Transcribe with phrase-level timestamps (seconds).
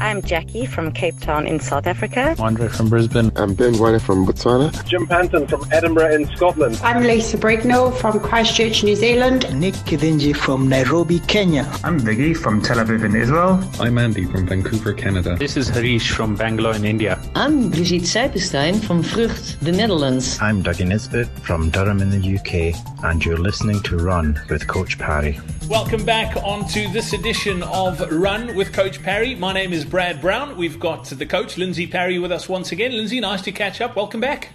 [0.00, 2.34] I'm Jackie from Cape Town in South Africa.
[2.38, 3.30] Andre from Brisbane.
[3.36, 4.72] I'm Ben White from Botswana.
[4.86, 6.80] Jim Panton from Edinburgh in Scotland.
[6.82, 9.44] I'm Lisa Brignall from Christchurch, New Zealand.
[9.60, 11.70] Nick Kidinji from Nairobi, Kenya.
[11.84, 13.62] I'm Viggy from Tel Aviv in Israel.
[13.78, 15.36] I'm Andy from Vancouver, Canada.
[15.36, 17.20] This is Harish from Bangalore in India.
[17.34, 20.38] I'm Brigitte Seipenstein from Vrucht, the Netherlands.
[20.40, 22.74] I'm Dougie Nisbet from Durham in the UK,
[23.04, 25.38] and you're listening to Run with Coach Parry.
[25.68, 29.36] Welcome back onto this edition of Run with Coach Parry.
[29.36, 30.56] My name is Brad Brown.
[30.56, 32.92] We've got the coach, Lindsay Parry, with us once again.
[32.92, 33.96] Lindsay, nice to catch up.
[33.96, 34.50] Welcome back.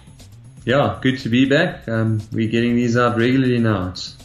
[0.64, 1.86] Yeah, good to be back.
[1.86, 3.90] Um, we're getting these out regularly now.
[3.90, 4.16] It's,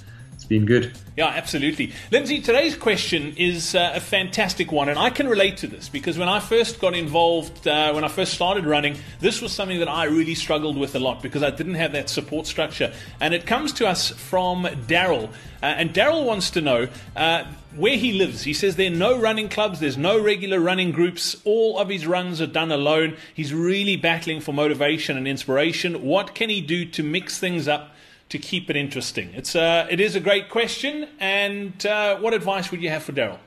[0.51, 0.91] been good.
[1.15, 1.93] Yeah, absolutely.
[2.11, 6.17] Lindsay, today's question is uh, a fantastic one, and I can relate to this because
[6.17, 9.87] when I first got involved, uh, when I first started running, this was something that
[9.87, 12.93] I really struggled with a lot because I didn't have that support structure.
[13.21, 15.29] And it comes to us from Daryl.
[15.63, 17.45] Uh, and Daryl wants to know uh,
[17.77, 18.43] where he lives.
[18.43, 21.37] He says there are no running clubs, there's no regular running groups.
[21.45, 23.15] All of his runs are done alone.
[23.33, 26.03] He's really battling for motivation and inspiration.
[26.03, 27.95] What can he do to mix things up?
[28.31, 29.29] To keep it interesting?
[29.33, 33.11] It's uh, it is a great question, and uh, what advice would you have for
[33.11, 33.37] Daryl?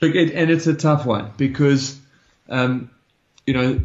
[0.00, 1.98] Look, it, and it's a tough one because,
[2.48, 2.90] um,
[3.46, 3.80] you know,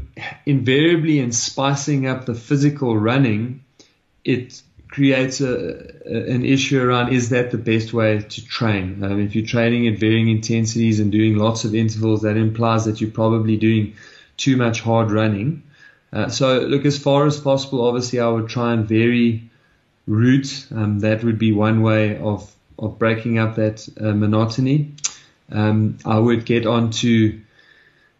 [0.45, 3.63] invariably in spicing up the physical running,
[4.25, 9.03] it creates a, a, an issue around is that the best way to train?
[9.03, 12.99] Um, if you're training at varying intensities and doing lots of intervals, that implies that
[12.99, 13.93] you're probably doing
[14.37, 15.61] too much hard running.
[16.11, 19.46] Uh, so, look, as far as possible, obviously, I would try and vary
[20.07, 20.65] route.
[20.73, 24.93] Um, that would be one way of, of breaking up that uh, monotony.
[25.51, 27.39] Um, I would get onto,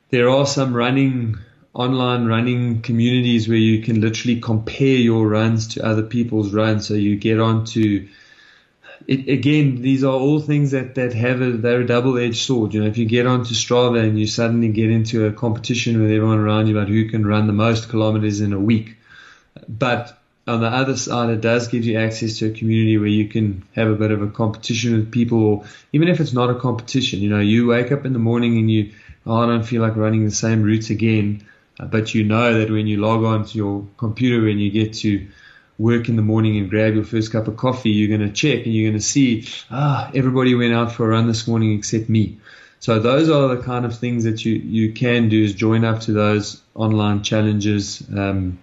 [0.09, 1.37] there are some running,
[1.73, 6.87] online running communities where you can literally compare your runs to other people's runs.
[6.87, 8.07] So you get onto,
[9.07, 12.73] it, again, these are all things that, that have a, they're a double edged sword.
[12.73, 16.11] You know, if you get onto Strava and you suddenly get into a competition with
[16.11, 18.97] everyone around you about who can run the most kilometers in a week,
[19.67, 20.16] but
[20.47, 23.63] on the other side, it does give you access to a community where you can
[23.75, 27.19] have a bit of a competition with people, or even if it's not a competition,
[27.19, 28.93] you know, you wake up in the morning and you,
[29.25, 31.45] oh, I don't feel like running the same routes again,
[31.79, 34.93] uh, but you know that when you log on to your computer and you get
[34.95, 35.27] to
[35.77, 38.65] work in the morning and grab your first cup of coffee, you're going to check
[38.65, 42.09] and you're going to see, ah, everybody went out for a run this morning except
[42.09, 42.37] me.
[42.79, 46.01] So those are the kind of things that you, you can do is join up
[46.01, 48.03] to those online challenges.
[48.15, 48.59] Um,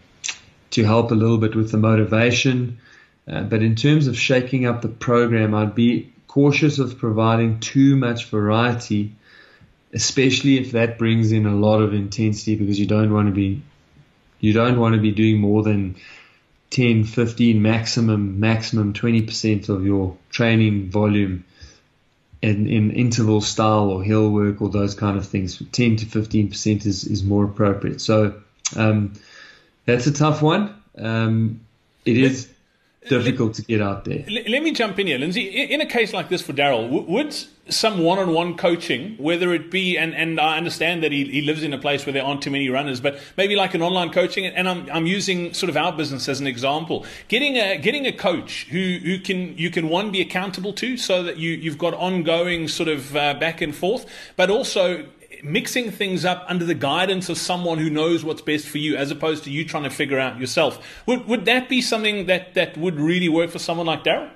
[0.74, 2.78] to help a little bit with the motivation.
[3.28, 7.96] Uh, but in terms of shaking up the program, I'd be cautious of providing too
[7.96, 9.14] much variety,
[9.92, 13.62] especially if that brings in a lot of intensity because you don't want to be
[14.40, 15.96] you don't want to be doing more than
[16.70, 21.44] 10, 15, maximum, maximum 20% of your training volume
[22.42, 25.62] in, in interval style or hill work or those kind of things.
[25.72, 28.02] 10 to 15% is, is more appropriate.
[28.02, 28.42] So,
[28.76, 29.14] um,
[29.86, 30.74] that's a tough one.
[30.96, 31.60] Um,
[32.04, 32.50] it is
[33.08, 34.24] difficult to get out there.
[34.28, 35.42] Let me jump in here, Lindsay.
[35.42, 37.34] In a case like this for Daryl, would
[37.68, 41.72] some one-on-one coaching, whether it be, and, and I understand that he, he lives in
[41.72, 44.68] a place where there aren't too many runners, but maybe like an online coaching, and
[44.68, 48.66] I'm, I'm using sort of our business as an example, getting a getting a coach
[48.70, 52.68] who, who can you can one be accountable to, so that you you've got ongoing
[52.68, 54.06] sort of uh, back and forth,
[54.36, 55.06] but also
[55.44, 59.10] mixing things up under the guidance of someone who knows what's best for you, as
[59.10, 60.84] opposed to you trying to figure out yourself.
[61.06, 64.31] Would would that be something that that would really work for someone like Daryl?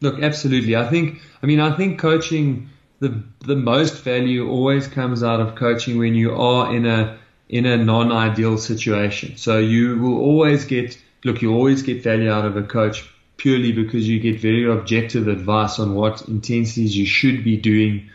[0.00, 0.76] Look, absolutely.
[0.76, 1.18] I think.
[1.42, 2.68] I mean, I think coaching
[3.00, 7.66] the the most value always comes out of coaching when you are in a in
[7.66, 9.36] a non-ideal situation.
[9.36, 13.72] So you will always get look, you always get value out of a coach purely
[13.72, 18.08] because you get very objective advice on what intensities you should be doing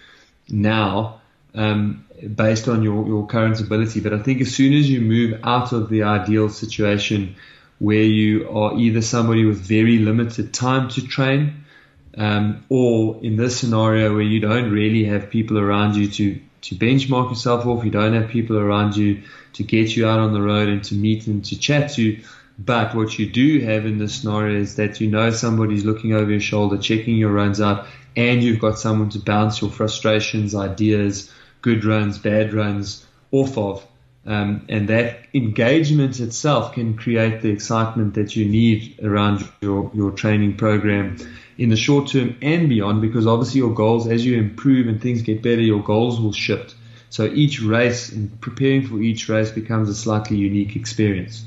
[0.50, 1.20] now.
[1.56, 2.05] Um,
[2.36, 4.00] based on your, your current ability.
[4.00, 7.36] But I think as soon as you move out of the ideal situation
[7.80, 11.66] where you are either somebody with very limited time to train,
[12.18, 16.76] um, or in this scenario where you don't really have people around you to, to
[16.76, 19.24] benchmark yourself off, you don't have people around you
[19.54, 22.22] to get you out on the road and to meet and to chat to.
[22.58, 26.32] But what you do have in this scenario is that you know somebody's looking over
[26.32, 27.86] your shoulder, checking your runs out,
[28.16, 31.30] and you've got someone to bounce your frustrations, ideas,
[31.66, 33.86] good runs, bad runs off of.
[34.28, 40.12] Um, and that engagement itself can create the excitement that you need around your, your
[40.12, 41.18] training program
[41.58, 45.24] in the short term and beyond, because obviously your goals, as you improve and things
[45.24, 46.76] get better, your goals will shift.
[47.10, 51.46] So each race and preparing for each race becomes a slightly unique experience.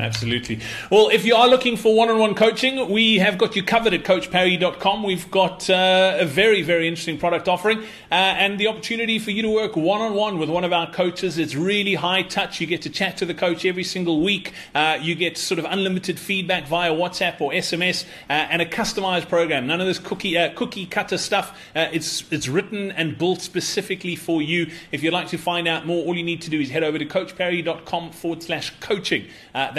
[0.00, 0.58] Absolutely.
[0.90, 3.94] Well, if you are looking for one on one coaching, we have got you covered
[3.94, 5.04] at CoachParry.com.
[5.04, 7.78] We've got uh, a very, very interesting product offering
[8.10, 10.90] uh, and the opportunity for you to work one on one with one of our
[10.90, 11.38] coaches.
[11.38, 12.60] It's really high touch.
[12.60, 14.52] You get to chat to the coach every single week.
[14.74, 19.28] Uh, you get sort of unlimited feedback via WhatsApp or SMS uh, and a customized
[19.28, 19.68] program.
[19.68, 21.56] None of this cookie, uh, cookie cutter stuff.
[21.76, 24.72] Uh, it's, it's written and built specifically for you.
[24.90, 26.98] If you'd like to find out more, all you need to do is head over
[26.98, 29.26] to CoachParry.com forward slash coaching.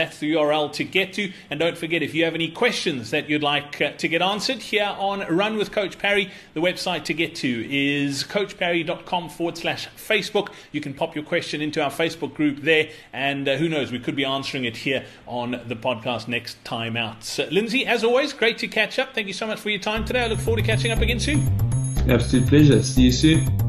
[0.05, 1.31] That's the URL to get to.
[1.49, 4.57] And don't forget, if you have any questions that you'd like uh, to get answered
[4.57, 9.87] here on Run with Coach Parry, the website to get to is coachparry.com forward slash
[9.97, 10.49] Facebook.
[10.71, 13.97] You can pop your question into our Facebook group there, and uh, who knows, we
[13.97, 17.23] could be answering it here on the podcast next time out.
[17.23, 19.15] So, Lindsay, as always, great to catch up.
[19.15, 20.25] Thank you so much for your time today.
[20.25, 21.47] I look forward to catching up again soon.
[22.07, 22.83] Absolute pleasure.
[22.83, 23.64] See you soon.